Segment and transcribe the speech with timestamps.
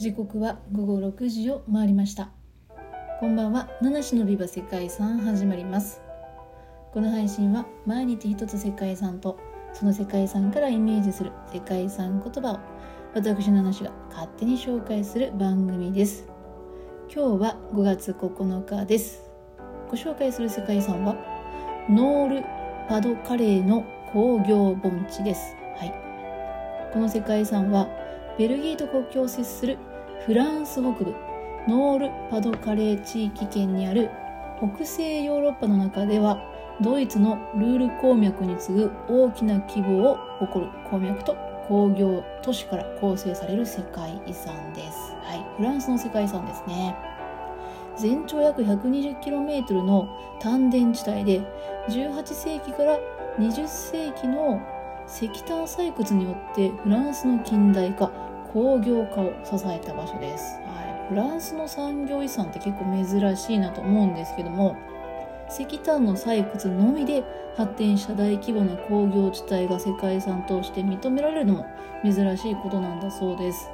[0.00, 2.30] 時刻は午後6時を回りました。
[3.20, 3.68] こんばんは。
[3.82, 6.00] 七種のビバ世界遺産始まります。
[6.90, 9.38] この配信は毎日一つ世界遺産と
[9.74, 12.60] その世界遺産からイメージする世界遺産言葉を
[13.14, 16.24] 私七種が勝手に紹介する番組です。
[17.14, 19.30] 今日は5月9日です。
[19.90, 21.14] ご紹介する世界遺産は
[21.90, 22.44] ノール
[22.88, 25.54] パドカレーの工業盆地です。
[25.76, 25.92] はい。
[26.90, 27.86] この世界遺産は
[28.38, 29.76] ベルギーと国境を接する
[30.26, 31.14] フランス北部
[31.66, 34.10] ノールパドカレー地域圏にある
[34.58, 36.38] 北西ヨーロッパの中では
[36.82, 45.14] ドイツのルール鉱脈に次ぐ大きな規模を誇る鉱脈と工業都市から構成される世界遺産です。
[45.22, 46.94] はい、フランスの世界遺産ですね。
[47.96, 50.06] 全長約 120km の
[50.38, 51.40] 丹田地帯で
[51.88, 52.98] 18世紀から
[53.38, 54.60] 20世紀の
[55.06, 58.10] 石炭採掘によってフランスの近代化
[58.52, 64.76] 工業化を支えた場所です、はい、フランスの産業遺産って結構珍しいなと思うんですけども
[65.50, 67.24] 石炭の採掘のみで
[67.56, 71.66] 発展した大規模な工業地帯が世界遺産として認められるのも
[72.04, 73.68] 珍しいことなんだそうです。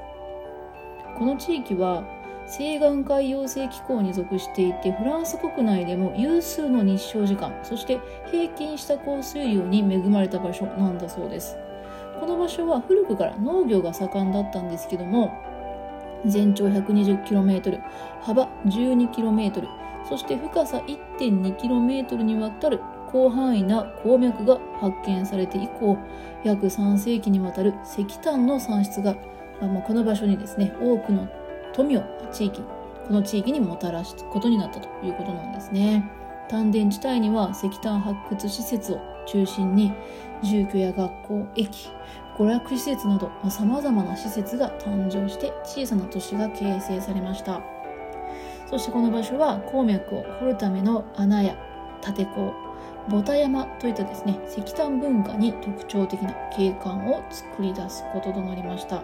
[1.19, 2.02] この地域は
[2.47, 7.98] 西岸海洋性気候に属していてフランス国内でも有数の日照時間そして
[8.30, 11.56] 平均した降水量に恵まれた場所なんだそうです。
[12.20, 15.33] この場所は古くから農業が盛んだったんですけども
[16.25, 17.81] 全長 120km
[18.22, 19.67] 幅 12km
[20.09, 20.83] そして深さ
[21.19, 25.97] 1.2km にわたる広範囲な鉱脈が発見されて以降
[26.44, 29.17] 約3世紀にわたる石炭の産出が、
[29.61, 31.28] まあ、この場所にですね多くの
[31.72, 32.62] 富を地域
[33.06, 36.11] この地域にもたらすことになったということなんですね。
[36.48, 39.92] 丹田地帯には石炭発掘施設を中心に
[40.42, 41.91] 住居や学校駅
[42.36, 47.60] 娯楽施設などさまざ、まな施設が誕生して小さな都市が形成されました。
[48.69, 51.56] そしてこの場所は鉱脈を掘るための穴や
[52.06, 52.53] 立坑
[53.09, 59.03] ボタ山といったですね石炭文化に特徴的な景観を作り出すこととなりました。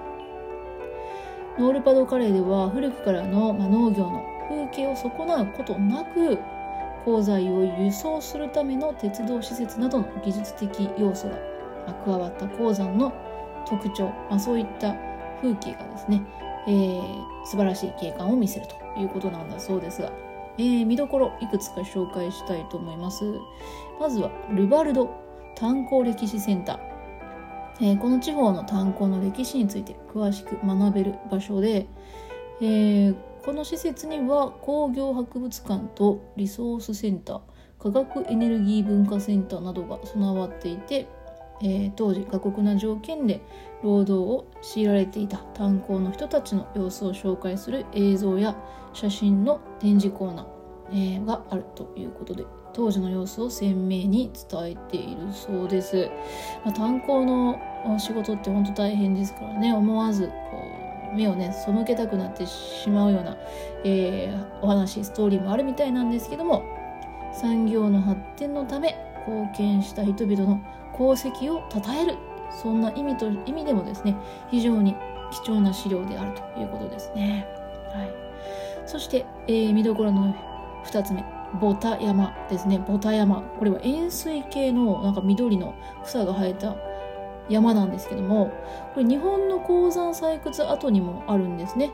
[1.59, 6.39] ノールパドカレーでは古くからの、農業の風景を損なうことなく
[7.05, 11.37] 鋼材を輸送するための鉄道施設などの技術的要素が
[12.05, 13.13] 加わった鉱山の
[13.67, 14.95] 特徴、まあ、そういった
[15.41, 16.23] 風景がですね、
[16.67, 20.13] えー、素晴らしい景観を見せるということなんだそうですが、
[20.59, 23.25] えー、見どころいくつか紹介したいと思います。
[24.01, 25.11] まずはルバルド
[25.55, 26.79] 炭鉱歴史センター。
[27.81, 31.87] えー、この地方の炭鉱の歴史について詳しく学べる場所で、
[32.61, 37.41] えー、この施設には工業博物館とリソースセンター
[37.81, 41.09] 科学エネルギー文化センターなどが備わっていて、
[41.61, 43.41] えー、当時過酷な条件で
[43.83, 48.57] 労働を強いられていた炭鉱の人たちの様子を紹介する映像や
[48.93, 50.47] 写真の展示コーナー、
[50.93, 56.09] えー、があるということで当時の様子を鮮明に伝えているそうです。
[56.65, 57.59] まあ、炭鉱の
[57.99, 60.33] 仕事って本当大変ですからね思わずこ
[60.79, 60.82] う
[61.15, 63.37] 目をね背けたくなってしまうような、
[63.85, 66.63] えー、お話ストーリーもあるみたいなんですけども
[67.33, 68.97] 産業の発展のため
[69.27, 70.61] 貢献した人々の
[70.95, 72.17] 功績を称える
[72.51, 74.17] そんな意味と意味でもですね
[74.51, 74.95] 非常に
[75.33, 77.47] 貴重な資料であるということですね。
[77.95, 78.11] はい、
[78.87, 80.35] そして、えー、見どころの
[80.85, 81.25] 2つ目
[81.61, 82.79] ボタ山ですね。
[82.87, 85.75] ボタ山これは円錐形のなんか緑の
[86.05, 86.77] 草が生えた
[87.49, 88.53] 山なんですけども
[88.95, 91.91] これ日本の鉱山採掘跡にもあるんですね。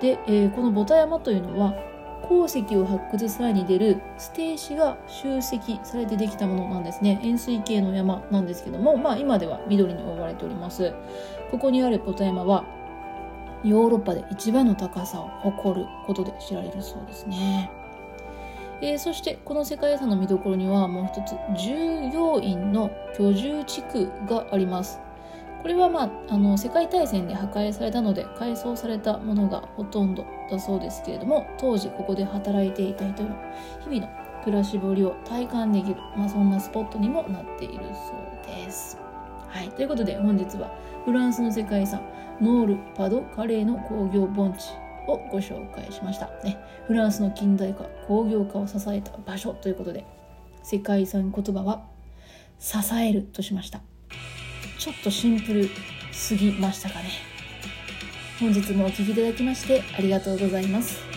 [0.00, 1.74] で、えー、このボタ山というのは
[2.22, 7.20] 鉱石を発掘する際に出る捨て石が集積されてできたものなんですね。
[7.22, 10.92] 円錐形の山なんですけどもまあ今では緑に覆われております。
[11.50, 12.64] ここにあるボタ山は
[13.62, 17.70] ヨーロッパで一番の高さを誇ることで知られるそうですね。
[18.80, 25.00] えー、そしてこの世界遺産の見どころにはもう一つ従業員の居住地区があります
[25.62, 33.30] これはまああの世界大戦で破壊されたので改装されたものがほとんどだそうですけれども当時ここで働いていた人の
[33.88, 38.98] 日々の暮らしぶりを体感できる、まあ、そんなスポットにもなっているそうです。
[39.48, 40.70] はい、ということで本日は
[41.06, 42.02] フランスの世界遺産
[42.40, 44.74] ノール・パド・カレーの工業盆地
[45.06, 50.04] をご紹介しました、ね、フランスの近代化工業化を支えた場所ということで
[50.62, 51.86] 世界遺産言葉は
[52.58, 53.80] 支えるとしました。
[54.78, 55.68] ちょっとシンプル
[56.12, 57.10] すぎましたかね。
[58.40, 61.13] 本日もお聴きいただきましてありがとうございます。